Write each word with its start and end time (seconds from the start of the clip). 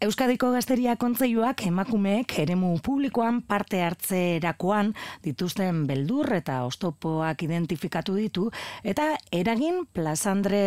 Euskadiko 0.00 0.48
Gazteria 0.54 0.94
Kontseiluak 0.96 1.60
emakumeek 1.68 2.32
eremu 2.40 2.70
publikoan 2.80 3.42
parte 3.44 3.82
hartzerakoan 3.84 4.94
dituzten 5.20 5.82
beldur 5.84 6.30
eta 6.38 6.62
ostopoak 6.64 7.42
identifikatu 7.44 8.14
ditu 8.16 8.46
eta 8.80 9.10
eragin 9.36 9.82
plasandre, 9.92 10.62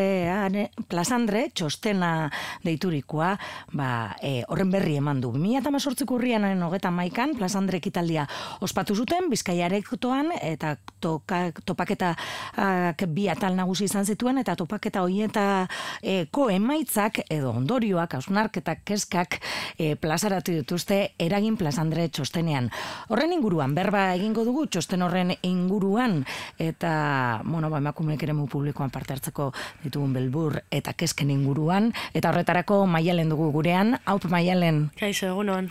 plasandre 0.85 1.47
txostena 1.49 2.29
deiturikoa 2.61 3.31
ba, 3.73 3.87
e, 4.21 4.43
horren 4.53 4.69
berri 4.75 4.99
eman 5.01 5.23
du. 5.25 5.31
2018 5.33 6.13
urrianaren 6.13 6.61
hogeta 6.67 6.93
maikan 6.93 7.33
plasandre 7.33 7.81
ekitaldia 7.81 8.27
ospatu 8.61 8.93
zuten 8.93 9.31
Bizkaiarektoan 9.33 10.29
eta 10.43 10.75
toka, 11.01 11.41
topaketa 11.65 12.13
bi 13.09 13.25
atal 13.33 13.57
nagusi 13.57 13.89
izan 13.89 14.05
zituen 14.05 14.37
eta 14.45 14.53
topaketa 14.61 15.01
hoieta 15.01 15.65
e, 16.03 16.27
ko 16.29 16.51
emaitzak 16.53 17.23
edo 17.33 17.49
ondorioak, 17.57 18.19
hausnarketak, 18.21 18.85
kezkak 19.23 19.41
e, 19.77 19.95
plazaratu 19.95 20.53
dituzte 20.53 21.13
eragin 21.19 21.57
plazandre 21.57 22.07
txostenean. 22.09 22.69
Horren 23.09 23.33
inguruan, 23.33 23.73
berba 23.75 24.13
egingo 24.15 24.43
dugu 24.45 24.65
txosten 24.67 25.01
horren 25.01 25.33
inguruan 25.41 26.23
eta, 26.59 27.41
bueno, 27.45 27.69
ba, 27.69 27.79
emakumeek 27.79 28.23
ere 28.23 28.33
mu 28.33 28.47
publikoan 28.47 28.91
parte 28.91 29.13
hartzeko 29.13 29.51
ditugun 29.83 30.13
belbur 30.13 30.59
eta 30.71 30.93
kezken 30.93 31.31
inguruan 31.31 31.91
eta 32.13 32.29
horretarako 32.29 32.85
maialen 32.87 33.29
dugu 33.29 33.51
gurean, 33.51 33.97
haup 34.05 34.25
maialen. 34.29 34.89
Kaixo, 34.99 35.27
egunon. 35.31 35.69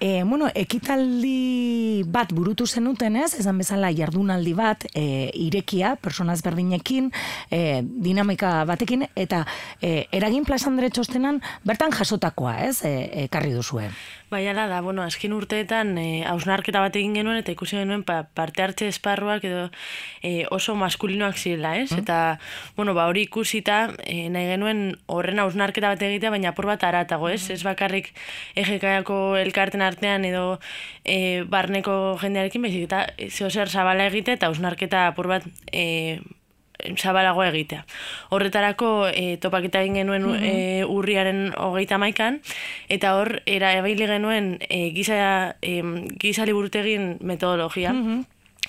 E, 0.00 0.22
bueno, 0.24 0.48
ekitaldi 0.54 2.04
bat 2.06 2.32
burutu 2.32 2.66
zenuten 2.66 3.16
ez, 3.16 3.32
esan 3.38 3.58
bezala 3.58 3.92
jardunaldi 3.92 4.54
bat, 4.54 4.86
e, 4.94 5.30
irekia, 5.34 5.96
personaz 6.00 6.40
berdinekin, 6.44 7.10
e, 7.50 7.82
dinamika 7.82 8.64
batekin, 8.68 9.06
eta 9.16 9.44
e, 9.80 10.06
eragin 10.12 10.44
plazandre 10.48 10.90
txostenan 10.90 11.40
bertan 11.66 11.92
jasotakoa, 11.94 12.58
ez, 12.68 12.78
ekarri 13.24 13.52
duzue. 13.54 13.88
Bai, 14.30 14.46
ala 14.46 14.66
da, 14.68 14.82
bueno, 14.84 15.00
azken 15.02 15.32
urteetan 15.32 15.94
e, 15.96 16.22
hausnarketa 16.28 16.82
bat 16.84 16.96
egin 17.00 17.14
genuen 17.16 17.38
eta 17.40 17.54
ikusi 17.54 17.78
genuen 17.78 18.02
pa, 18.04 18.18
parte 18.36 18.60
hartze 18.60 18.90
esparruak 18.92 19.46
edo 19.48 19.62
e, 20.20 20.44
oso 20.52 20.74
maskulinoak 20.76 21.38
zirela, 21.40 21.78
ez? 21.80 21.88
Mm. 21.94 22.02
Eta, 22.02 22.18
bueno, 22.76 22.92
ba, 22.92 23.06
hori 23.08 23.24
ikusita 23.24 23.78
e, 24.04 24.28
nahi 24.28 24.50
genuen 24.50 24.82
horren 25.08 25.40
hausnarketa 25.40 25.94
bat 25.94 26.04
egitea, 26.10 26.34
baina 26.34 26.52
apur 26.52 26.68
bat 26.68 26.84
aratago, 26.84 27.30
ez? 27.32 27.40
Mm. 27.46 27.56
Ez 27.56 27.62
bakarrik 27.64 28.12
egekaiako 28.66 29.18
elkarten 29.40 29.84
artean 29.86 30.28
edo 30.28 30.58
e, 31.04 31.44
barneko 31.48 32.18
jendearekin, 32.20 32.68
bezik 32.68 32.84
eta 32.90 33.06
zeo 33.30 33.48
zer 33.48 33.72
zabala 33.72 34.10
egite 34.12 34.36
eta 34.36 34.52
hausnarketa 34.52 35.06
apur 35.14 35.32
bat 35.32 35.48
e, 35.72 36.20
zabalago 36.96 37.42
egitea. 37.44 37.84
Horretarako 38.34 38.90
e, 39.10 39.36
topaketa 39.42 39.82
egin 39.82 40.02
genuen 40.02 40.26
mm 40.28 40.66
urriaren 40.88 41.52
hogeita 41.58 41.98
maikan, 41.98 42.38
eta 42.88 43.14
hor, 43.18 43.40
era 43.46 43.72
ebaili 43.76 44.06
genuen 44.08 44.56
e, 44.68 44.90
giza, 44.94 45.56
e, 45.62 45.82
giza 46.20 46.46
liburutegin 46.48 47.18
metodologia. 47.20 47.92
Mhm. 47.92 48.22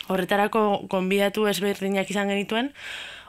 Horretarako 0.10 0.88
konbidatu 0.90 1.46
ezberdinak 1.48 2.10
izan 2.10 2.34
genituen, 2.34 2.74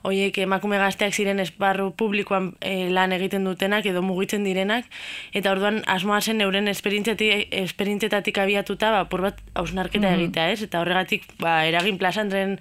Oiek 0.09 0.39
emakume 0.41 0.79
gazteak 0.81 1.13
ziren 1.13 1.43
esparru 1.43 1.91
publikoan 1.93 2.55
lan 2.89 3.13
egiten 3.13 3.45
dutenak 3.45 3.85
edo 3.85 4.01
mugitzen 4.01 4.47
direnak 4.49 4.87
eta 5.37 5.53
orduan 5.53 5.83
asmoa 5.93 6.23
zen 6.23 6.41
euren 6.41 6.69
esperientzietatik 6.73 8.39
abiatuta 8.41 8.95
ba, 8.95 9.03
bat 9.05 9.43
hausnarketa 9.53 10.09
mm 10.09 10.21
egitea, 10.21 10.49
ez? 10.55 10.63
Eta 10.65 10.81
horregatik 10.81 11.29
ba, 11.39 11.67
eragin 11.69 11.99
plazandren 12.01 12.57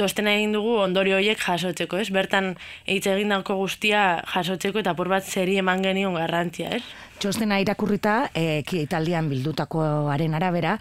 txostena 0.00 0.32
egin 0.38 0.54
dugu 0.56 0.78
ondorio 0.80 1.18
horiek 1.18 1.40
jasotzeko, 1.44 1.98
ez? 2.00 2.08
Bertan 2.14 2.54
eitz 2.88 3.04
egin 3.12 3.34
dako 3.34 3.58
guztia 3.60 4.22
jasotzeko 4.32 4.80
eta 4.80 4.96
por 4.96 5.10
bat 5.12 5.26
zeri 5.28 5.58
eman 5.60 5.84
genion 5.84 6.16
garrantzia, 6.16 6.72
ez? 6.78 6.82
Txostena 7.20 7.58
irakurrita, 7.60 8.30
e, 8.32 8.62
italdian 8.80 9.28
bildutakoaren 9.28 10.38
arabera, 10.38 10.78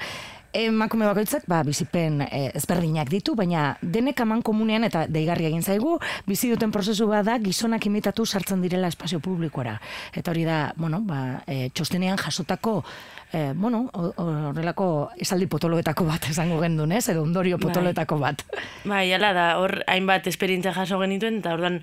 emakume 0.53 1.05
bakoitzak 1.05 1.45
ba, 1.47 1.61
bizipen 1.64 2.23
e, 2.25 2.50
ezberdinak 2.58 3.09
ditu, 3.11 3.36
baina 3.38 3.75
denek 3.81 4.20
aman 4.23 4.42
komunean 4.45 4.87
eta 4.87 5.05
deigarri 5.11 5.49
egin 5.49 5.64
zaigu, 5.64 5.98
bizi 6.27 6.49
duten 6.52 6.71
prozesu 6.71 7.08
bada 7.10 7.37
gizonak 7.43 7.86
imitatu 7.86 8.26
sartzen 8.26 8.61
direla 8.61 8.89
espazio 8.89 9.20
publikoara. 9.20 9.77
Eta 10.14 10.32
hori 10.32 10.45
da, 10.48 10.59
bueno, 10.77 11.02
ba, 11.05 11.42
e, 11.48 11.70
txostenean 11.73 12.17
jasotako 12.17 12.80
e, 13.32 13.54
bueno, 13.54 13.83
horrelako 13.93 14.88
esaldi 15.21 15.48
potoloetako 15.52 16.05
bat 16.08 16.26
esango 16.32 16.59
gendun, 16.64 16.93
ez? 16.95 17.05
Edo 17.11 17.23
ondorio 17.23 17.58
bai. 17.58 17.67
potoloetako 17.67 18.20
bat. 18.21 18.43
Bai, 18.89 19.05
ala 19.14 19.33
da, 19.38 19.48
hor 19.61 19.80
hainbat 19.88 20.27
esperientzia 20.32 20.73
jaso 20.76 20.99
genituen, 21.02 21.39
eta 21.43 21.54
orduan, 21.58 21.82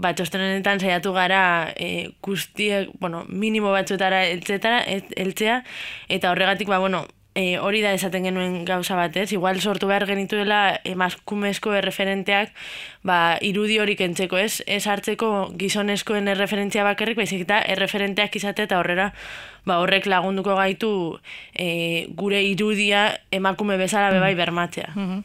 ba, 0.00 0.14
txostenenetan 0.16 0.80
saiatu 0.80 1.12
gara 1.16 1.42
e, 1.76 2.12
guztiek, 2.24 2.94
bueno, 3.00 3.24
minimo 3.28 3.74
batzuetara 3.74 4.24
eltzetara, 4.32 4.82
eltzea, 4.86 5.60
eta 6.08 6.32
horregatik, 6.32 6.72
ba, 6.72 6.80
bueno, 6.82 7.04
e, 7.36 7.58
hori 7.60 7.82
da 7.84 7.92
esaten 7.94 8.24
genuen 8.26 8.64
gauza 8.64 8.96
bat, 8.96 9.16
ez? 9.20 9.28
Igual 9.36 9.60
sortu 9.60 9.90
behar 9.90 10.06
genituela 10.08 10.80
emaskumezko 10.88 11.74
erreferenteak 11.76 12.54
ba, 13.06 13.36
irudi 13.44 13.78
hori 13.82 13.96
kentzeko, 14.00 14.40
ez? 14.40 14.62
Ez 14.66 14.86
hartzeko 14.88 15.52
gizonezkoen 15.60 16.32
erreferentzia 16.32 16.86
bakarrik, 16.88 17.20
baizik 17.20 17.44
eta 17.44 17.60
erreferenteak 17.76 18.40
izate 18.40 18.66
eta 18.66 18.80
horrera 18.80 19.12
ba, 19.66 19.80
horrek 19.82 20.06
lagunduko 20.06 20.54
gaitu 20.56 20.90
e, 21.52 22.06
gure 22.16 22.40
irudia 22.46 23.08
emakume 23.34 23.76
bezala 23.76 24.12
bebai 24.14 24.32
mm. 24.34 24.38
bermatzea. 24.38 24.90
Mm 24.94 25.06
-hmm. 25.06 25.22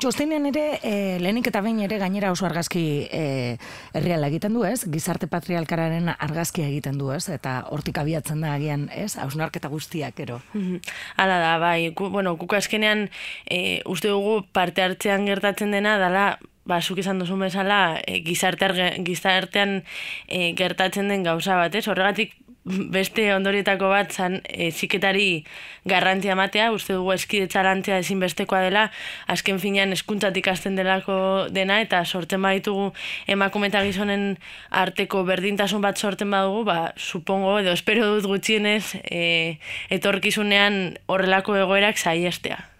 Txostenean 0.00 0.46
ere, 0.48 0.64
e, 0.82 1.18
lehenik 1.20 1.46
eta 1.52 1.60
behin 1.60 1.80
ere 1.80 1.98
gainera 1.98 2.32
oso 2.32 2.46
argazki 2.46 3.06
e, 3.12 3.58
herriala 3.92 4.26
egiten 4.32 4.54
du, 4.54 4.64
ez? 4.64 4.88
Gizarte 4.90 5.26
patrialkararen 5.26 6.08
argazkia 6.18 6.66
egiten 6.66 6.98
du, 6.98 7.12
ez? 7.12 7.28
Eta 7.28 7.66
hortik 7.70 7.98
abiatzen 7.98 8.40
da 8.40 8.54
agian, 8.54 8.88
ez? 8.94 9.16
Hausnarketa 9.16 9.68
guztiak, 9.68 10.18
ero. 10.20 10.40
Mm 10.54 10.80
Hala 11.16 11.38
da, 11.38 11.58
bai. 11.58 11.90
Gu, 11.90 12.08
bueno, 12.10 12.36
kuka 12.36 12.56
eskenean 12.56 13.10
e, 13.50 13.82
uste 13.84 14.08
dugu 14.08 14.42
parte 14.52 14.82
hartzean 14.82 15.26
gertatzen 15.26 15.70
dena, 15.70 15.98
dala 15.98 16.38
ba, 16.64 16.80
zuk 16.80 17.00
izan 17.02 17.18
duzu 17.18 17.36
bezala, 17.40 18.00
e, 18.06 18.20
gizartean 18.22 19.82
e, 20.28 20.52
gertatzen 20.58 21.08
den 21.10 21.24
gauza 21.26 21.56
bat, 21.58 21.74
ez? 21.74 21.86
Horregatik, 21.88 22.36
beste 22.64 23.26
ondorietako 23.34 23.88
bat 23.90 24.12
zan 24.12 24.38
e, 24.46 24.70
ziketari 24.70 25.44
garrantzia 25.88 26.36
matea, 26.38 26.70
uste 26.72 26.94
dugu 26.94 27.12
eskidetza 27.16 27.64
lantzia 27.66 27.98
ezinbestekoa 28.02 28.62
dela, 28.68 28.84
azken 29.26 29.58
finean 29.62 29.92
eskuntzatik 29.96 30.48
azten 30.52 30.78
delako 30.78 31.48
dena, 31.50 31.80
eta 31.82 32.04
sortzen 32.04 32.42
baditugu 32.42 32.92
emakumeta 33.26 33.82
gizonen 33.86 34.36
arteko 34.70 35.24
berdintasun 35.28 35.82
bat 35.82 35.98
sortzen 35.98 36.30
badugu, 36.30 36.64
ba, 36.70 36.80
supongo, 36.96 37.58
edo 37.60 37.74
espero 37.74 38.12
dut 38.14 38.30
gutxienez, 38.30 38.98
e, 39.02 39.58
etorkizunean 39.90 40.98
horrelako 41.10 41.58
egoerak 41.64 41.98
zaiestea. 41.98 42.71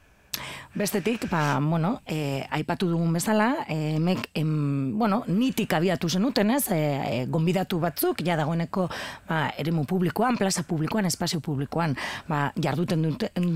Bestetik, 0.74 1.28
ba, 1.28 1.60
bueno, 1.60 2.00
e, 2.06 2.46
aipatu 2.48 2.86
dugun 2.88 3.12
bezala, 3.12 3.66
e, 3.68 3.98
mek, 4.00 4.30
em, 4.32 4.96
bueno, 4.96 5.18
nitik 5.28 5.74
abiatu 5.76 6.08
zenuten, 6.08 6.50
ez, 6.50 6.70
e, 6.72 6.78
e, 6.78 7.26
gonbidatu 7.28 7.76
batzuk, 7.78 8.22
ja 8.24 8.38
dagoeneko, 8.40 8.86
ba, 9.28 9.52
eremu 9.60 9.84
publikoan, 9.84 10.38
plaza 10.40 10.64
publikoan, 10.64 11.04
espazio 11.04 11.42
publikoan, 11.44 11.92
ba, 12.24 12.54
jarduten 12.56 13.04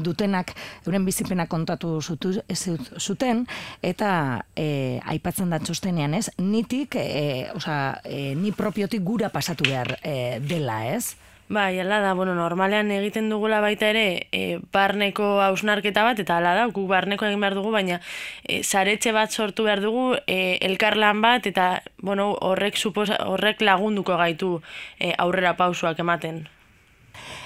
dutenak, 0.04 0.52
euren 0.84 1.08
bizipena 1.08 1.46
kontatu 1.48 2.02
zutu, 2.02 2.34
zuten, 3.00 3.46
eta 3.80 4.44
e, 4.54 5.00
aipatzen 5.08 5.48
da 5.48 5.58
txostenean, 5.58 6.18
ez, 6.20 6.28
nitik, 6.36 7.00
e, 7.00 7.48
oza, 7.56 8.02
e, 8.04 8.34
ni 8.36 8.52
propiotik 8.52 9.00
gura 9.00 9.32
pasatu 9.32 9.64
behar 9.64 9.96
e, 10.02 10.36
dela, 10.44 10.82
ez? 10.92 11.16
Bai, 11.48 11.78
ala 11.78 12.00
da, 12.02 12.12
bueno, 12.14 12.34
normalean 12.34 12.90
egiten 12.90 13.28
dugula 13.30 13.60
baita 13.62 13.86
ere 13.92 14.26
e, 14.34 14.58
barneko 14.74 15.36
hausnarketa 15.44 16.02
bat, 16.02 16.18
eta 16.18 16.40
ala 16.40 16.56
da, 16.58 16.64
gu 16.74 16.88
barneko 16.90 17.28
egin 17.28 17.44
behar 17.44 17.54
dugu, 17.54 17.70
baina 17.70 18.00
e, 18.42 18.64
zaretxe 18.64 19.12
bat 19.14 19.30
sortu 19.30 19.68
behar 19.68 19.78
dugu, 19.84 20.08
e, 20.26 20.58
elkarlan 20.66 21.22
bat, 21.22 21.46
eta 21.46 21.68
bueno, 22.02 22.32
horrek, 22.42 22.74
suposa, 22.74 23.20
horrek 23.30 23.62
lagunduko 23.62 24.18
gaitu 24.18 24.50
e, 24.98 25.14
aurrera 25.22 25.54
pausuak 25.54 26.02
ematen 26.02 26.48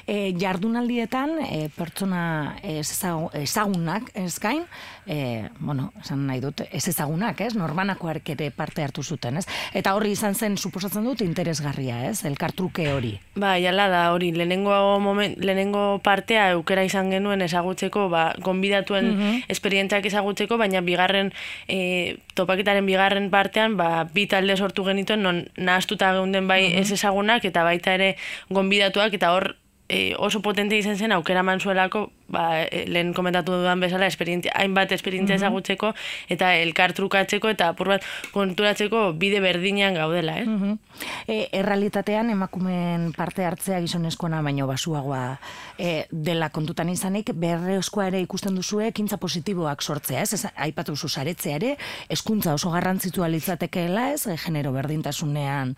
e, 0.06 0.32
jardunaldietan 0.38 1.36
e, 1.44 1.68
pertsona 1.76 2.56
ezagunak 2.62 4.10
ez 4.14 4.38
gain, 4.40 4.64
e, 5.06 5.48
bueno, 5.58 5.92
esan 6.00 6.26
nahi 6.26 6.40
dut, 6.40 6.62
ez 6.70 6.82
ezagunak, 6.88 7.40
ez, 7.42 7.54
norbanakoarek 7.58 8.32
ere 8.36 8.50
parte 8.54 8.84
hartu 8.84 9.02
zuten, 9.02 9.40
ez? 9.40 9.46
Eta 9.76 9.94
horri 9.96 10.12
izan 10.14 10.34
zen, 10.34 10.56
suposatzen 10.56 11.06
dut, 11.06 11.22
interesgarria, 11.24 12.04
ez, 12.10 12.24
elkartruke 12.28 12.86
hori. 12.92 13.14
Ba, 13.34 13.56
jala 13.62 13.88
da, 13.90 14.02
hori, 14.14 14.30
lehenengo, 14.36 14.74
moment, 15.02 15.38
lehenengo 15.42 16.00
partea 16.04 16.50
eukera 16.56 16.84
izan 16.86 17.10
genuen 17.10 17.42
ezagutzeko, 17.46 18.08
ba, 18.12 18.30
gonbidatuen 18.38 19.12
mm 19.14 19.28
esperientziak 19.50 20.04
ezagutzeko, 20.06 20.56
baina 20.60 20.80
bigarren, 20.84 21.30
e, 21.70 22.18
topaketaren 22.38 22.86
bigarren 22.86 23.30
partean, 23.32 23.76
ba, 23.78 24.04
bi 24.14 24.26
talde 24.30 24.56
sortu 24.56 24.84
genituen, 24.86 25.22
non 25.24 25.42
nahaztuta 25.56 26.12
geunden 26.18 26.48
bai 26.50 26.62
mm 26.68 26.78
ez 26.80 26.92
ezagunak, 26.94 27.44
eta 27.44 27.64
baita 27.66 27.94
ere 27.98 28.14
gonbidatuak, 28.50 29.14
eta 29.18 29.32
hor 29.34 29.50
e, 29.90 30.14
oso 30.18 30.40
potente 30.40 30.78
izan 30.78 30.96
zen 30.96 31.12
aukera 31.12 31.42
manzuelako 31.42 32.12
ba, 32.30 32.62
e, 32.62 32.84
lehen 32.86 33.10
komentatu 33.12 33.52
dudan 33.58 33.80
bezala, 33.82 34.06
esperientzia, 34.06 34.52
hainbat 34.54 34.92
esperientzia 34.94 35.34
Mhm. 35.34 35.42
ezagutzeko, 35.42 35.94
eta 36.30 36.54
elkartrukatzeko, 36.62 37.50
eta 37.50 37.72
apur 37.74 37.88
bat 37.88 38.04
konturatzeko 38.30 39.12
bide 39.18 39.40
berdinean 39.42 39.94
gaudela, 39.98 40.38
eh? 40.38 40.46
Mhm. 40.46 40.78
E, 41.26 41.48
errealitatean 41.52 42.30
emakumeen 42.30 43.12
parte 43.16 43.44
hartzea 43.44 43.80
gizonezkoena 43.80 44.42
baino 44.42 44.66
basuagoa 44.68 45.40
e, 45.78 46.06
dela 46.10 46.50
kontutan 46.50 46.88
izanik 46.88 47.32
berreoskoa 47.34 48.06
ere 48.12 48.20
ikusten 48.20 48.54
duzue 48.54 48.86
ekintza 48.92 49.16
positiboak 49.16 49.82
sortzea, 49.82 50.22
ez? 50.22 50.34
ez 50.34 50.46
aipatu 50.54 50.94
zu 50.96 51.08
saretzea 51.08 51.56
ere, 51.56 51.76
eskuntza 52.08 52.54
oso 52.54 52.70
garrantzitsua 52.70 53.28
litzatekeela, 53.28 54.12
ez? 54.12 54.28
Genero 54.44 54.72
berdintasunean 54.72 55.74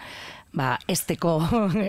ba, 0.53 0.79
esteko. 0.89 1.39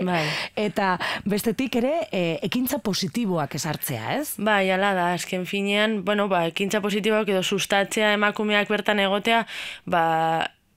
Bai. 0.08 0.24
Eta 0.66 0.94
bestetik 1.28 1.76
ere, 1.80 1.94
e, 2.10 2.24
ekintza 2.46 2.80
positiboak 2.84 3.54
esartzea, 3.58 4.16
ez? 4.18 4.34
Bai, 4.38 4.70
ala 4.74 4.94
da, 4.96 5.12
azken 5.14 5.46
finean, 5.46 6.02
bueno, 6.04 6.28
ba, 6.32 6.44
ekintza 6.50 6.80
positiboak 6.84 7.30
edo 7.32 7.42
sustatzea 7.44 8.14
emakumeak 8.16 8.70
bertan 8.72 9.02
egotea, 9.04 9.44
ba, 9.84 10.04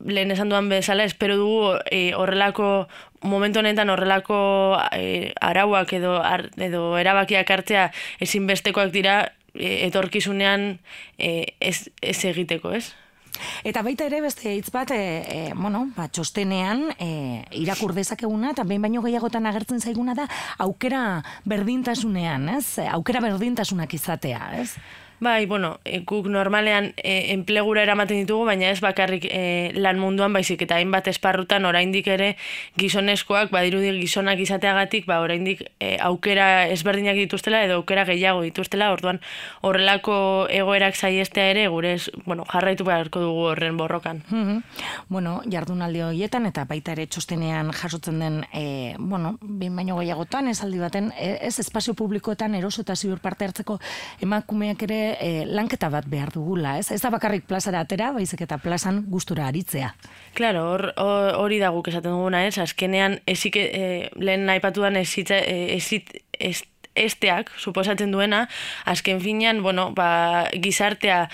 lehen 0.05 0.31
esan 0.31 0.51
duan 0.51 0.69
bezala, 0.69 1.07
espero 1.07 1.37
dugu 1.39 1.73
e, 1.89 2.13
horrelako, 2.13 2.87
momentu 3.25 3.63
honetan 3.63 3.89
horrelako 3.89 4.37
e, 4.93 5.33
arauak 5.41 5.93
edo, 5.97 6.19
ar, 6.21 6.49
edo 6.61 6.91
erabakiak 6.99 7.49
hartzea 7.49 7.89
ezinbestekoak 8.21 8.93
dira 8.93 9.17
e, 9.55 9.87
etorkizunean 9.87 10.77
e, 11.17 11.57
ez, 11.59 11.89
ez 12.01 12.19
egiteko, 12.29 12.75
ez? 12.77 12.91
Eta 13.67 13.83
baita 13.85 14.07
ere 14.07 14.21
beste 14.25 14.53
hitz 14.55 14.69
bat, 14.73 14.91
e, 14.91 15.01
e, 15.21 15.39
bueno, 15.55 15.87
ba, 15.95 16.07
txostenean 16.11 16.87
e, 16.97 17.09
irakur 17.59 17.93
dezakeguna, 17.97 18.53
eta 18.55 18.65
behin 18.67 18.85
baino 18.85 19.03
gehiagotan 19.05 19.49
agertzen 19.49 19.81
zaiguna 19.81 20.15
da, 20.17 20.27
aukera 20.63 21.23
berdintasunean, 21.45 22.49
ez? 22.57 22.79
Aukera 22.91 23.23
berdintasunak 23.23 23.93
izatea, 23.97 24.41
ez? 24.61 24.71
Bai, 25.19 25.47
bueno, 25.47 25.79
e, 25.83 26.03
guk 26.05 26.27
normalean 26.29 26.91
e, 26.97 27.33
enplegura 27.33 27.81
eramaten 27.81 28.19
ditugu, 28.21 28.45
baina 28.45 28.69
ez 28.69 28.81
bakarrik 28.85 29.23
e, 29.25 29.71
lan 29.73 29.97
munduan 29.97 30.33
baizik 30.33 30.61
eta 30.61 30.77
hainbat 30.77 31.07
esparrutan 31.09 31.65
oraindik 31.65 32.05
ere 32.13 32.35
gizonezkoak 32.77 33.49
badirudi 33.49 33.89
gizonak 33.97 34.37
izateagatik, 34.43 35.07
ba 35.09 35.17
oraindik 35.23 35.63
e, 35.79 35.95
aukera 36.05 36.67
ezberdinak 36.69 37.17
dituztela 37.17 37.63
edo 37.65 37.79
aukera 37.81 38.03
gehiago 38.05 38.43
dituztela, 38.45 38.91
orduan 38.93 39.17
horrelako 39.65 40.19
egoerak 40.53 40.95
saiestea 40.95 41.49
ere 41.55 41.65
gure 41.73 41.95
bueno, 42.27 42.45
jarraitu 42.45 42.85
beharko 42.85 43.25
dugu 43.25 43.49
horren 43.55 43.77
borrokan. 43.77 44.21
Mhm. 44.29 44.61
Bueno, 45.09 45.41
jardunaldi 45.49 46.05
horietan 46.05 46.45
eta 46.45 46.67
baita 46.69 46.93
ere 46.93 47.07
txostenean 47.07 47.73
jasotzen 47.73 48.19
den, 48.21 48.39
e, 48.53 48.93
bueno, 48.99 49.39
behin 49.41 49.75
baino 49.81 49.97
gehiagotan, 49.97 50.53
esaldi 50.53 50.77
baten, 50.77 51.11
e, 51.17 51.39
ez 51.41 51.57
espazio 51.57 51.97
publikoetan 51.97 52.53
eroso 52.53 52.85
eta 52.85 52.95
ziur 52.95 53.17
parte 53.19 53.49
hartzeko 53.49 53.79
emakumeak 54.21 54.85
ere 54.85 55.06
e, 55.19 55.45
lanketa 55.45 55.89
bat 55.89 56.05
behar 56.09 56.31
dugula, 56.33 56.77
ez? 56.79 56.91
Ez 56.91 57.01
da 57.01 57.09
bakarrik 57.13 57.45
plazara 57.47 57.79
atera, 57.85 58.11
baizik 58.15 58.41
eta 58.41 58.57
plazan 58.57 59.03
gustura 59.07 59.47
aritzea. 59.47 59.93
Claro, 60.33 60.63
hor- 60.73 60.93
hor- 60.97 61.35
hori 61.39 61.59
da 61.59 61.69
guk 61.75 61.87
esaten 61.87 62.11
duguna, 62.11 62.45
ez? 62.47 62.57
Azkenean, 62.57 63.19
ezik, 63.25 63.55
e, 63.57 64.09
lehen 64.15 64.45
nahi 64.45 64.59
patudan 64.63 64.95
ezitza, 64.99 65.37
ezit, 65.39 66.13
ez, 66.39 66.63
esteak, 66.97 67.51
suposatzen 67.61 68.11
duena, 68.11 68.47
azken 68.85 69.21
finean, 69.21 69.61
bueno, 69.63 69.91
ba, 69.93 70.47
gizartea 70.53 71.27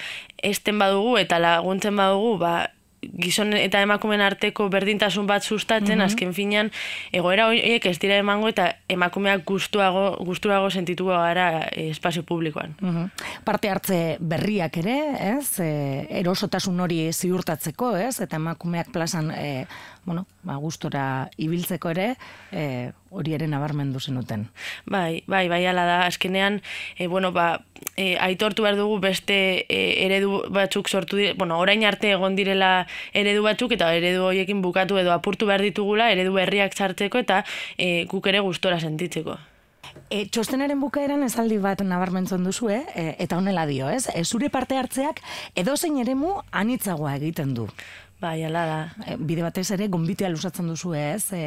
esten 0.44 0.80
badugu 0.80 1.18
eta 1.22 1.40
laguntzen 1.40 1.96
badugu, 1.96 2.38
ba, 2.42 2.54
gizon 3.20 3.54
eta 3.58 3.82
emakumeen 3.84 4.22
arteko 4.22 4.70
berdintasun 4.74 5.28
bat 5.28 5.44
sustatzen, 5.44 6.02
azken 6.02 6.34
finean, 6.34 6.72
egoera 7.12 7.48
horiek 7.50 7.86
ez 7.90 7.98
dira 8.02 8.18
emango 8.22 8.50
eta 8.52 8.70
emakumeak 8.92 9.46
gustuago, 9.48 10.06
gusturago 10.26 10.70
sentituko 10.70 11.12
gara 11.12 11.68
eh, 11.72 11.90
espazio 11.90 12.24
publikoan. 12.24 12.76
Mhm. 12.82 13.10
Parte 13.44 13.70
hartze 13.70 14.00
berriak 14.20 14.78
ere, 14.84 14.98
ez? 15.34 15.60
E, 15.60 15.72
erosotasun 16.22 16.80
hori 16.80 17.02
ziurtatzeko, 17.14 17.96
ez? 17.98 18.20
Eta 18.24 18.40
emakumeak 18.42 18.92
plazan, 18.94 19.32
e, 19.32 19.66
bueno, 20.06 20.26
ba, 20.44 20.56
gustora 20.56 21.30
ibiltzeko 21.38 21.92
ere, 21.94 22.08
e, 22.52 22.92
hori 23.10 23.36
ere 23.38 23.48
nabarmendu 23.48 24.00
zenuten. 24.00 24.48
Bai, 24.86 25.24
bai, 25.28 25.48
bai, 25.50 25.66
ala 25.70 25.86
da, 25.86 26.00
azkenean, 26.08 26.62
e, 26.98 27.08
bueno, 27.08 27.32
ba, 27.32 27.64
e, 27.96 28.18
aitortu 28.20 28.66
behar 28.66 28.76
dugu 28.80 29.00
beste 29.04 29.38
e, 29.70 29.80
eredu 30.06 30.44
batzuk 30.54 30.90
sortu 30.90 31.18
dire, 31.18 31.34
bueno, 31.40 31.60
orain 31.60 31.86
arte 31.86 32.12
egon 32.12 32.36
direla 32.36 32.88
eredu 33.14 33.44
batzuk 33.46 33.78
eta 33.78 33.94
eredu 33.96 34.28
horiekin 34.28 34.62
bukatu 34.62 35.00
edo 35.00 35.14
apurtu 35.14 35.48
behar 35.50 35.62
ditugula 35.62 36.12
eredu 36.12 36.34
berriak 36.34 36.76
sartzeko 36.76 37.24
eta 37.24 37.44
e, 37.78 38.06
guk 38.12 38.28
ere 38.28 38.44
gustora 38.44 38.80
sentitzeko. 38.80 39.40
E, 40.10 40.26
txostenaren 40.30 40.80
bukaeran 40.82 41.24
esaldi 41.26 41.58
bat 41.62 41.82
nabarmentzen 41.86 42.46
duzu, 42.46 42.70
eh? 42.74 42.84
E, 42.94 43.04
eta 43.26 43.38
honela 43.38 43.66
dio, 43.70 43.90
ez? 43.90 44.08
E, 44.14 44.24
zure 44.24 44.50
parte 44.54 44.78
hartzeak 44.78 45.22
edozein 45.60 46.00
eremu 46.02 46.36
anitzagoa 46.52 47.16
egiten 47.20 47.54
du. 47.58 47.68
Bai, 48.24 48.46
ala 48.48 48.64
da. 48.64 48.80
E, 49.04 49.18
bide 49.20 49.44
batez 49.44 49.66
ere, 49.76 49.90
gonbitea 49.92 50.30
lusatzen 50.32 50.70
duzu, 50.72 50.94
ez? 50.96 51.34
E, 51.36 51.44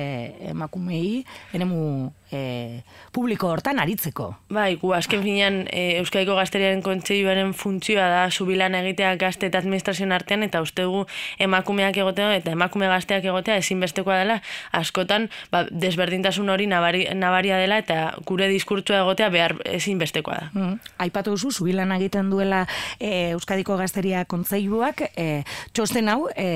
emakumei, 0.52 1.22
eremu 1.56 2.12
e, 2.30 2.82
publiko 3.16 3.48
hortan 3.48 3.80
aritzeko. 3.80 4.28
Bai, 4.52 4.74
gu 4.80 4.92
azken 4.96 5.22
finean 5.24 5.62
e, 5.70 5.98
Euskadiko 6.00 6.36
Gazteriaren 6.36 6.82
Kontseiluaren 6.84 7.52
funtzioa 7.56 8.08
da 8.12 8.22
subilan 8.30 8.76
egitea 8.80 9.14
gazte 9.20 9.48
eta 9.48 9.60
administrazioen 9.62 10.12
artean 10.12 10.44
eta 10.46 10.60
uste 10.64 10.84
dugu 10.86 11.04
emakumeak 11.42 11.96
egotea 12.02 12.34
eta 12.40 12.52
emakume 12.52 12.90
gazteak 12.90 13.24
egotea 13.24 13.56
ezinbestekoa 13.62 14.18
dela 14.22 14.40
askotan 14.76 15.30
ba, 15.52 15.64
desberdintasun 15.70 16.50
hori 16.52 16.68
nabari, 16.70 17.06
nabaria 17.14 17.60
dela 17.62 17.78
eta 17.82 18.16
gure 18.26 18.50
diskurtsoa 18.52 19.00
egotea 19.04 19.30
behar 19.32 19.56
ezinbestekoa 19.78 20.38
da. 20.42 20.50
Mm. 20.52 20.76
Aipatu 21.06 21.36
duzu, 21.36 21.52
zubilan 21.62 21.94
egiten 21.96 22.30
duela 22.30 22.64
e, 22.98 23.32
Euskadiko 23.36 23.78
Gazteria 23.80 24.24
Kontseiluak, 24.28 25.06
e, 25.16 25.42
txosten 25.72 26.10
hau, 26.12 26.26
e, 26.34 26.48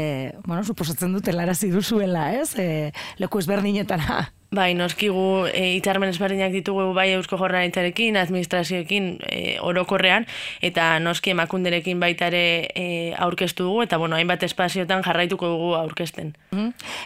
bueno, 0.47 0.65
suposatzen 0.65 1.15
dut 1.17 1.29
helarazi 1.31 1.71
duzuela, 1.73 2.31
ez? 2.37 2.53
E, 2.59 2.91
leku 3.23 3.43
ezberdinetara. 3.43 4.27
Bai, 4.51 4.73
noski 4.75 5.07
gu 5.15 5.47
e, 5.47 5.77
hitzarmen 5.77 6.11
ezberdinak 6.11 6.51
ditugu 6.51 6.89
bai 6.91 7.13
Eusko 7.15 7.37
Jornaritzarekin, 7.39 8.17
administrazioekin 8.19 9.05
e, 9.23 9.43
orokorrean, 9.63 10.25
eta 10.67 10.97
noski 10.99 11.31
emakunderekin 11.31 12.01
baita 12.03 12.27
ere 12.33 12.41
e, 12.75 12.87
aurkeztu 13.15 13.69
dugu, 13.69 13.85
eta 13.85 14.01
bueno, 14.03 14.17
hainbat 14.19 14.43
espaziotan 14.43 15.05
jarraituko 15.07 15.53
dugu 15.53 15.69
aurkezten. 15.79 16.33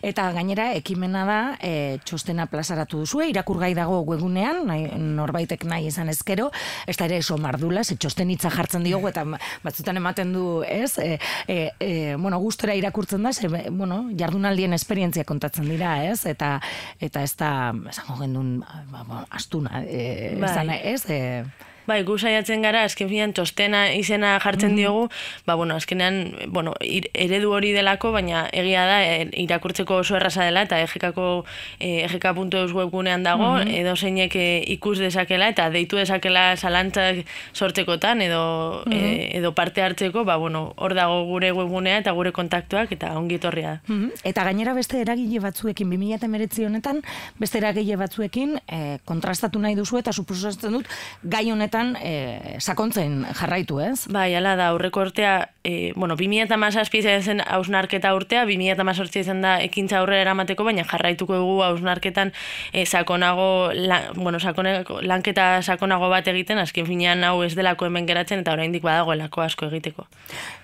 Eta 0.00 0.30
gainera, 0.32 0.70
ekimena 0.78 1.26
da, 1.28 1.36
e, 1.60 1.98
txostena 2.08 2.46
plazaratu 2.48 3.02
duzue, 3.02 3.28
irakurgai 3.28 3.74
dago 3.76 4.00
webunean, 4.08 4.62
nahi, 4.70 4.88
norbaitek 4.96 5.68
nahi 5.68 5.90
izan 5.92 6.08
ezkero, 6.08 6.48
ez 6.88 6.96
da 6.96 7.10
ere 7.10 7.20
eso 7.20 7.36
mardula, 7.36 7.84
ze 7.84 7.98
txosten 8.00 8.32
hitza 8.32 8.48
jartzen 8.56 8.88
diogu, 8.88 9.12
eta 9.12 9.26
batzutan 9.66 10.00
ematen 10.00 10.32
du, 10.32 10.46
ez, 10.64 10.96
e, 10.96 11.20
e, 11.44 11.60
e, 11.76 11.92
bueno, 12.16 12.40
gustora 12.40 12.72
irakurtzen 12.80 13.28
da, 13.28 13.36
ze, 13.36 13.52
bueno, 13.68 14.06
jardunaldien 14.16 14.72
esperientzia 14.72 15.28
kontatzen 15.28 15.68
dira, 15.68 15.98
ez, 16.08 16.24
eta 16.24 16.56
eta 17.04 17.20
ez 17.20 17.33
da, 17.36 17.72
esango 17.90 18.16
gendun, 18.20 18.64
ba, 18.90 19.04
ba, 19.08 19.24
astuna, 19.30 19.82
e, 19.84 20.36
Bai. 20.40 20.80
ez, 20.92 21.04
e, 21.10 21.44
Bai, 21.86 22.02
gu 22.08 22.16
saiatzen 22.16 22.62
gara, 22.64 22.84
azken 22.88 23.08
finean 23.10 23.32
txostena 23.36 23.92
izena 23.92 24.38
jartzen 24.40 24.72
diogu, 24.76 25.08
ba, 25.44 25.54
bueno, 25.54 25.76
azkenean, 25.76 26.32
bueno, 26.48 26.72
ir- 26.80 27.10
eredu 27.12 27.52
hori 27.52 27.72
delako, 27.76 28.12
baina 28.12 28.46
egia 28.52 28.86
da, 28.88 29.02
e, 29.04 29.28
irakurtzeko 29.42 29.98
oso 30.00 30.16
erraza 30.16 30.46
dela, 30.46 30.62
eta 30.64 30.78
egekako, 30.80 31.44
e, 31.78 32.06
egk.eus 32.06 32.72
webgunean 32.72 33.22
dago, 33.22 33.58
edo 33.60 33.96
zeinek 33.96 34.34
e, 34.36 34.46
ikus 34.76 34.98
dezakela, 34.98 35.50
eta 35.52 35.68
deitu 35.70 35.96
dezakela 36.00 36.56
zalantzak 36.56 37.26
sortzekotan, 37.52 38.22
edo, 38.22 38.82
e, 38.90 39.36
edo 39.36 39.52
parte 39.54 39.82
hartzeko, 39.82 40.24
ba, 40.24 40.36
bueno, 40.36 40.72
hor 40.76 40.94
dago 40.94 41.24
gure 41.28 41.52
webgunea 41.52 41.98
eta 41.98 42.12
gure 42.16 42.32
kontaktuak, 42.32 42.92
eta 42.92 43.12
ongi 43.18 43.36
etorria. 43.36 43.80
Mhm. 43.88 44.10
Eta 44.24 44.44
gainera 44.44 44.72
beste 44.72 45.00
eragile 45.04 45.40
batzuekin, 45.44 45.90
2019 45.90 46.64
honetan, 46.66 47.02
beste 47.38 47.58
eragile 47.60 47.96
batzuekin 48.00 48.56
e, 48.68 48.98
kontrastatu 49.04 49.58
nahi 49.60 49.74
duzu 49.76 49.98
eta 50.00 50.12
suposatzen 50.12 50.72
dut 50.72 50.88
gai 51.22 51.50
honetan 51.50 51.73
e, 51.74 52.56
sakontzen 52.60 53.24
jarraitu, 53.34 53.80
ez? 53.80 54.06
Bai, 54.12 54.34
ala 54.36 54.54
da, 54.56 54.68
aurreko 54.72 55.00
urtea, 55.00 55.50
e, 55.64 55.92
bueno, 55.96 56.14
2008 56.16 56.98
izan 56.98 57.22
zen 57.22 57.40
hausnarketa 57.40 58.14
urtea, 58.14 58.44
2008 58.46 59.20
izan 59.20 59.40
da 59.42 59.56
ekintza 59.62 59.98
aurrera 59.98 60.22
eramateko, 60.28 60.64
baina 60.64 60.84
jarraituko 60.84 61.36
dugu 61.40 61.62
hausnarketan 61.66 62.32
e, 62.72 62.84
sakonago, 62.86 63.72
la, 63.74 64.12
bueno, 64.14 64.38
sakoneko, 64.38 65.00
lanketa 65.02 65.62
sakonago 65.62 66.08
bat 66.12 66.28
egiten, 66.30 66.60
azken 66.62 66.86
finean 66.86 67.24
hau 67.24 67.42
ez 67.42 67.54
delako 67.56 67.88
hemen 67.88 68.06
geratzen, 68.06 68.44
eta 68.44 68.54
oraindik 68.54 68.84
badagoelako 68.86 69.42
asko 69.42 69.66
egiteko. 69.72 70.06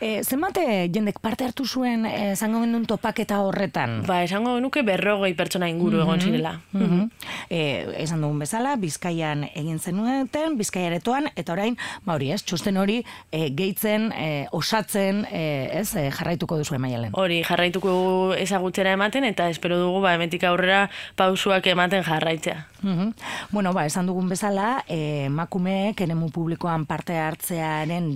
E, 0.00 0.23
zenbate 0.23 0.87
jendek 0.95 1.19
parte 1.21 1.49
hartu 1.49 1.67
zuen 1.67 2.07
e, 2.07 2.37
zango 2.37 2.62
gendun 2.62 2.87
topaketa 2.87 3.40
horretan? 3.43 4.00
Ba, 4.07 4.23
esango 4.23 4.55
genuke 4.61 4.85
berrogei 4.87 5.35
pertsona 5.35 5.69
inguru 5.71 6.05
egon 6.05 6.21
zirela. 6.21 6.61
Mhm. 6.73 7.11
E, 7.50 7.61
esan 8.05 8.23
dugun 8.23 8.38
bezala, 8.47 8.76
Bizkaian 8.81 9.49
egin 9.55 9.79
zenuten, 9.81 10.57
Bizkaiaren 10.61 11.00
aretoan, 11.00 11.30
eta 11.37 11.52
orain, 11.52 11.76
ba 12.04 12.14
hori 12.14 12.30
ez, 12.33 12.42
txosten 12.45 12.76
hori 12.76 13.00
e, 13.33 13.49
gehitzen, 13.57 14.11
e, 14.12 14.47
osatzen, 14.52 15.25
e, 15.30 15.71
ez, 15.80 15.95
e, 15.97 16.11
jarraituko 16.12 16.59
duzu 16.61 16.76
emaialen. 16.76 17.14
Hori, 17.16 17.42
jarraituko 17.47 18.35
ezagutzera 18.37 18.92
ematen, 18.92 19.25
eta 19.25 19.49
espero 19.49 19.78
dugu, 19.80 20.00
ba, 20.04 20.14
emetik 20.19 20.45
aurrera 20.45 20.88
pausuak 21.16 21.66
ematen 21.66 22.04
jarraitzea. 22.04 22.66
Mm 22.83 23.11
Bueno, 23.50 23.73
ba, 23.73 23.85
esan 23.87 24.07
dugun 24.07 24.28
bezala, 24.28 24.85
e, 24.88 25.28
makumeek 25.28 26.00
enemu 26.04 26.30
publikoan 26.30 26.87
parte 26.87 27.16
hartzearen, 27.19 28.12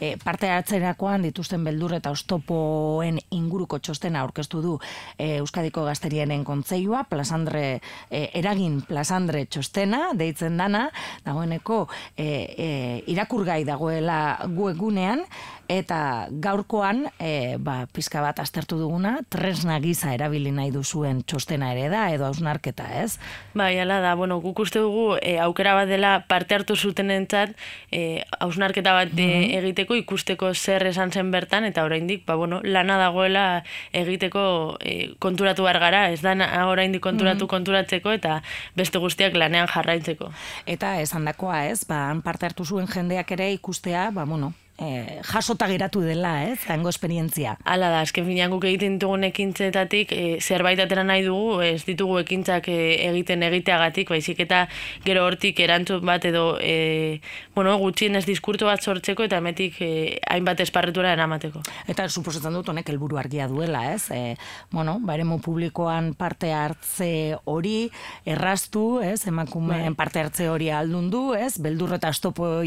e, 0.00 0.16
parte 0.22 0.48
hartzerakoan 0.50 1.24
dituzten 1.26 1.64
beldur 1.64 1.96
eta 1.96 2.12
ostopoen 2.14 3.18
inguruko 3.34 3.78
txostena 3.78 4.22
aurkeztu 4.22 4.62
du 4.62 4.76
e, 5.18 5.38
Euskadiko 5.40 5.84
Gazteriaren 5.84 6.44
kontzeioa, 6.44 7.04
plasandre, 7.10 7.80
e, 8.10 8.22
eragin 8.38 8.80
plasandre 8.86 9.44
txostena, 9.46 10.12
deitzen 10.14 10.56
dana, 10.60 10.86
dagoeneko 11.26 11.82
e, 12.16 12.25
e, 12.26 12.68
irakurgai 13.12 13.62
dagoela 13.64 14.18
guegunean, 14.46 15.24
eta 15.68 16.28
gaurkoan 16.30 17.06
e, 17.18 17.56
ba, 17.58 17.86
pizka 17.92 18.20
bat 18.22 18.38
aztertu 18.40 18.78
duguna 18.78 19.18
tresna 19.32 19.78
giza 19.82 20.12
erabili 20.14 20.52
nahi 20.54 20.70
duzuen 20.74 21.22
txostena 21.26 21.72
ere 21.74 21.88
da 21.92 22.06
edo 22.14 22.26
hausnarketa, 22.28 22.86
ez? 23.02 23.18
Bai, 23.54 23.74
ala 23.82 23.98
da, 24.04 24.14
bueno, 24.18 24.38
guk 24.44 24.60
uste 24.62 24.82
dugu 24.82 25.16
e, 25.20 25.36
aukera 25.42 25.74
bat 25.78 25.90
dela 25.90 26.12
parte 26.28 26.54
hartu 26.54 26.76
zuten 26.76 27.10
entzat 27.10 27.54
e, 27.90 28.22
hausnarketa 28.40 28.94
bat 28.96 29.14
mm 29.14 29.24
egiteko 29.56 29.96
ikusteko 29.98 30.52
zer 30.54 30.84
esan 30.88 31.10
zen 31.12 31.30
bertan 31.30 31.64
eta 31.64 31.84
oraindik, 31.84 32.24
ba, 32.26 32.36
bueno, 32.36 32.60
lana 32.62 32.98
dagoela 33.00 33.62
egiteko 33.96 34.76
e, 34.80 35.14
konturatu 35.22 35.64
bar 35.66 35.80
gara, 35.82 36.06
ez 36.12 36.20
da 36.22 36.34
oraindik 36.66 37.02
konturatu 37.02 37.46
mm 37.46 37.54
konturatzeko 37.56 38.12
eta 38.12 38.40
beste 38.76 39.00
guztiak 39.02 39.34
lanean 39.34 39.68
jarraitzeko. 39.70 40.30
Eta 40.66 40.96
esan 41.00 41.24
dakoa, 41.24 41.64
ez, 41.70 41.84
ba, 41.88 42.14
parte 42.24 42.46
hartu 42.46 42.64
zuen 42.64 42.86
jendeak 42.90 43.32
ere 43.32 43.50
ikustea, 43.56 44.10
ba, 44.14 44.24
bueno, 44.28 44.52
eh, 44.78 45.20
jasota 45.24 45.66
geratu 45.68 46.00
dela, 46.04 46.44
ez, 46.44 46.58
zango 46.66 46.90
esperientzia. 46.90 47.56
Hala 47.64 47.88
da, 47.92 48.02
esken 48.04 48.26
finean 48.28 48.52
guk 48.52 48.66
egiten 48.68 48.98
ditugun 48.98 49.24
ekintzetatik, 49.28 50.12
e, 50.12 50.38
zerbait 50.40 50.80
atera 50.82 51.04
nahi 51.06 51.24
dugu, 51.24 51.60
ez 51.64 51.84
ditugu 51.86 52.18
ekintzak 52.20 52.68
e, 52.72 52.78
egiten 53.08 53.44
egiteagatik, 53.46 54.10
baizik 54.12 54.42
eta 54.44 54.66
gero 55.04 55.24
hortik 55.26 55.60
erantzun 55.64 56.04
bat 56.06 56.24
edo, 56.28 56.58
e, 56.60 57.20
bueno, 57.54 57.76
gutxien 57.80 58.16
ez 58.16 58.24
diskurto 58.28 58.68
bat 58.68 58.82
sortzeko 58.82 59.26
eta 59.26 59.40
emetik 59.40 59.80
e, 59.80 59.90
hainbat 60.28 60.60
esparretura 60.64 61.14
eramateko. 61.16 61.62
Eta 61.88 62.08
suposatzen 62.08 62.54
dut 62.56 62.68
honek 62.68 62.92
helburu 62.92 63.20
argia 63.20 63.48
duela, 63.48 63.86
ez? 63.94 64.10
E, 64.12 64.36
bueno, 64.72 64.98
baremu 65.00 65.40
publikoan 65.44 66.12
parte 66.18 66.52
hartze 66.52 67.38
hori 67.44 67.88
erraztu, 68.28 69.00
ez? 69.04 69.26
Emakumeen 69.26 69.92
bai. 69.92 69.96
parte 69.96 70.20
hartze 70.20 70.50
hori 70.52 70.70
aldundu, 70.70 71.30
ez? 71.34 71.56
Beldur 71.62 71.96
eta 71.96 72.12
estopo 72.12 72.60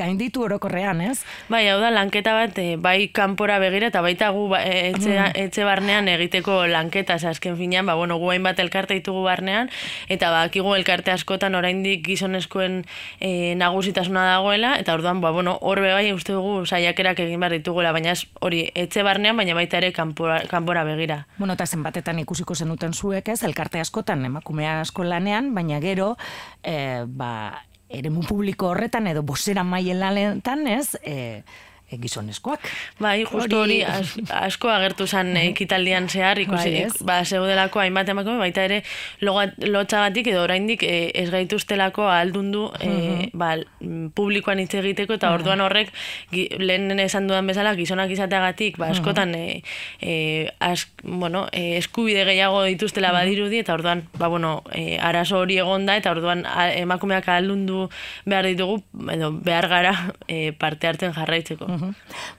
gainditu 0.00 0.46
orokorrean, 0.46 1.00
ez? 1.04 1.20
Bai, 1.50 1.64
hau 1.66 1.80
da, 1.82 1.88
lanketa 1.90 2.30
bat, 2.30 2.58
e, 2.62 2.76
bai 2.78 3.08
kanpora 3.10 3.56
begira 3.58 3.88
eta 3.90 4.04
baita 4.04 4.28
gu 4.30 4.44
ba, 4.52 4.60
e, 4.62 4.92
etxe, 4.92 5.16
mm. 5.16 5.32
etxe 5.42 5.64
barnean 5.66 6.06
egiteko 6.06 6.60
lanketa, 6.70 7.16
azken 7.26 7.56
finean, 7.58 7.88
ba, 7.90 7.96
bueno, 7.98 8.20
gu 8.22 8.28
bat 8.44 8.60
elkarte 8.62 8.94
ditugu 8.94 9.24
barnean, 9.24 9.66
eta 10.06 10.30
ba, 10.30 10.44
akigu 10.46 10.76
elkarte 10.76 11.10
askotan 11.10 11.56
oraindik 11.58 12.04
gizonezkoen 12.06 12.84
e, 13.18 13.56
nagusitasuna 13.58 14.28
dagoela, 14.28 14.76
eta 14.78 14.94
orduan, 14.94 15.20
ba, 15.20 15.32
bueno, 15.34 15.56
horbe 15.60 15.90
bai, 15.90 16.12
uste 16.12 16.36
dugu 16.36 16.62
saiakerak 16.66 17.18
egin 17.26 17.42
behar 17.42 17.56
ditugula, 17.58 17.90
baina 17.90 18.14
hori 18.38 18.68
etxe 18.78 19.02
barnean, 19.02 19.34
baina 19.36 19.56
baita 19.58 19.80
ere 19.82 19.90
kanpora, 19.90 20.44
kanpora 20.46 20.84
begira. 20.86 21.24
Bueno, 21.40 21.58
eta 21.58 21.66
zenbatetan 21.66 22.22
ikusiko 22.22 22.54
zenuten 22.54 22.94
zuek 22.94 23.26
ez, 23.34 23.42
elkarte 23.42 23.82
askotan 23.82 24.22
emakumea 24.30 24.78
asko 24.84 25.02
lanean, 25.02 25.50
baina 25.58 25.82
gero, 25.82 26.12
e, 26.62 27.02
ba, 27.10 27.64
eremu 27.90 28.22
publiko 28.26 28.70
horretan 28.70 29.08
edo 29.10 29.22
bosera 29.26 29.64
maien 29.66 30.00
lanetan, 30.00 30.66
ez? 30.70 30.94
E, 31.02 31.42
gizonezkoak. 31.98 32.66
Bai, 33.00 33.24
justu 33.24 33.58
hori 33.58 33.80
asko 33.84 34.70
agertu 34.70 35.06
zen 35.06 35.34
ekitaldian 35.40 36.08
zehar, 36.08 36.38
ikusi, 36.38 36.84
bai, 36.84 37.06
ba, 37.08 37.16
zeudelako 37.24 37.82
hainbat 37.82 38.08
emakume, 38.12 38.38
baita 38.38 38.64
ere 38.68 38.82
lotxagatik 39.20 40.30
edo 40.32 40.44
oraindik 40.44 40.84
e, 40.86 41.10
ez 41.14 41.28
gaituztelako 41.32 42.06
aldundu 42.10 42.68
e, 42.80 43.30
ba, 43.34 43.54
publikoan 44.14 44.62
hitz 44.62 44.74
egiteko, 44.78 45.18
eta 45.18 45.32
orduan 45.34 45.62
horrek, 45.64 45.92
lehen 46.32 46.98
esan 47.00 47.28
dudan 47.30 47.50
bezala, 47.50 47.74
gizonak 47.78 48.12
izateagatik, 48.14 48.78
ba, 48.80 48.90
askotan 48.94 49.34
e, 49.34 49.62
e, 50.00 50.46
bueno, 51.02 51.46
e, 51.52 51.78
eskubide 51.80 52.24
gehiago 52.28 52.62
dituztela 52.68 53.12
badirudi, 53.16 53.60
eta 53.64 53.74
orduan, 53.74 54.04
ba, 54.18 54.28
bueno, 54.28 54.60
e, 54.72 54.98
arazo 54.98 55.40
hori 55.42 55.58
egonda, 55.62 55.96
eta 55.98 56.14
orduan 56.14 56.44
emakumeak 56.76 57.28
aldundu 57.32 57.88
behar 58.28 58.46
ditugu, 58.50 58.80
edo 59.12 59.32
behar 59.32 59.68
gara 59.70 59.94
e, 60.28 60.52
parte 60.52 60.90
hartzen 60.90 61.14
jarraitzeko. 61.16 61.79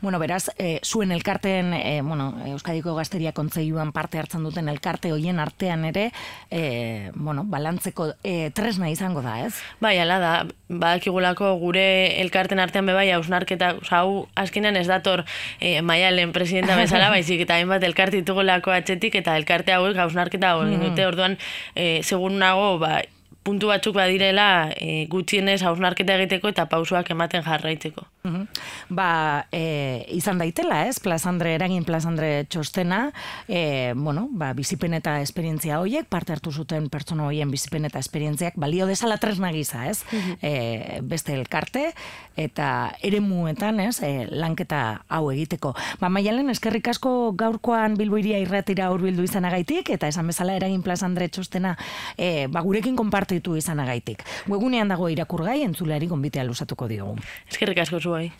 Bueno, 0.01 0.19
beraz, 0.19 0.50
e, 0.57 0.79
zuen 0.83 1.12
elkarteen, 1.12 1.74
e, 1.74 2.01
bueno, 2.01 2.33
Euskadiko 2.45 2.95
Gazteria 2.95 3.33
Kontzeioan 3.33 3.91
parte 3.91 4.19
hartzen 4.19 4.43
duten 4.43 4.69
elkarte 4.69 5.12
hoien 5.12 5.39
artean 5.39 5.86
ere, 5.86 6.12
e, 6.50 7.12
bueno, 7.15 7.43
balantzeko 7.45 8.12
e, 8.24 8.51
tresna 8.55 8.89
izango 8.89 9.21
da, 9.21 9.39
ez? 9.45 9.53
Bai, 9.79 9.98
ala 10.00 10.19
da, 10.21 10.33
badakigulako 10.69 11.53
gure 11.62 11.86
elkarten 12.21 12.60
artean 12.60 12.89
bebai 12.89 13.10
hausnarketa, 13.12 13.75
hau 13.91 14.27
azkenean 14.36 14.77
ez 14.79 14.88
dator 14.89 15.25
e, 15.60 15.81
maialen 15.81 16.33
presidenta 16.36 16.77
bezala, 16.79 17.10
baizik 17.15 17.45
eta 17.45 17.60
hainbat 17.60 17.83
elkarte 17.88 18.21
ditugulako 18.21 18.74
atxetik, 18.75 19.17
eta 19.21 19.38
elkarte 19.39 19.75
hauek 19.77 19.98
hausnarketa 19.98 20.55
hau 20.55 20.65
mm. 20.65 20.86
dute, 20.89 21.07
orduan, 21.07 21.39
e, 21.75 22.01
segun 22.03 22.39
nago, 22.41 22.77
ba, 22.81 23.01
puntu 23.43 23.71
batzuk 23.71 23.95
badirela 23.98 24.69
e, 24.77 25.07
gutxienez 25.10 25.62
hausnarketa 25.65 26.15
egiteko 26.19 26.51
eta 26.53 26.67
pausuak 26.69 27.10
ematen 27.13 27.43
jarraitzeko. 27.45 28.05
Mm 28.24 28.45
Ba, 28.91 29.48
e, 29.55 30.05
izan 30.12 30.41
daitela, 30.41 30.81
ez? 30.89 31.00
Plazandre, 31.00 31.53
eragin 31.55 31.86
plazandre 31.88 32.43
txostena, 32.51 33.13
e, 33.48 33.93
bueno, 33.95 34.25
ba, 34.36 34.51
bizipen 34.53 34.93
eta 34.98 35.13
esperientzia 35.24 35.79
horiek, 35.79 36.10
parte 36.12 36.33
hartu 36.36 36.51
zuten 36.51 36.89
pertsona 36.91 37.24
horien 37.29 37.50
bizipen 37.53 37.88
eta 37.88 38.01
esperientziak, 38.03 38.57
balio 38.60 38.86
desala 38.89 39.15
tresna 39.17 39.53
giza, 39.55 39.86
ez? 39.88 40.03
e, 40.41 41.00
beste 41.07 41.33
elkarte, 41.38 41.93
eta 42.36 42.91
ere 43.01 43.21
muetan, 43.24 43.79
ez? 43.79 44.01
E, 44.03 44.27
lanketa 44.27 45.05
hau 45.07 45.31
egiteko. 45.31 45.71
Ba, 46.03 46.12
maialen, 46.12 46.51
eskerrik 46.51 46.91
asko 46.91 47.31
gaurkoan 47.39 47.95
bilboiria 47.95 48.41
irratira 48.43 48.91
urbildu 48.91 49.24
izanagaitik, 49.24 49.93
eta 49.95 50.12
esan 50.12 50.27
bezala 50.27 50.57
eragin 50.60 50.83
plazandre 50.83 51.29
txostena, 51.31 51.77
e, 52.17 52.48
ba, 52.51 52.60
gurekin 52.67 53.00
konpartu 53.31 53.55
izanagaitik. 53.55 54.23
Webunean 54.50 54.89
dago 54.91 55.07
irakurgai 55.09 55.61
entzuleari 55.63 56.07
gonbitea 56.07 56.43
lusatuko 56.43 56.88
diogu. 56.88 57.17
Eskerrik 57.50 57.77
asko 57.85 58.00
zuai. 58.00 58.31